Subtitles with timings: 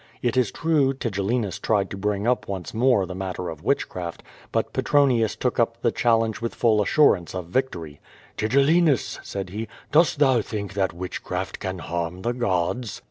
[0.23, 4.73] It is true, Tigellinus tried to bring up once more the matter of witchcraft, but
[4.73, 8.01] Petronius took up the challenge with full assurance of victory.
[8.35, 12.99] "Tigellinus," said he, "dost thou think that witchcraft can harm the gods?"